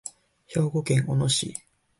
[0.47, 1.53] 兵庫県小野市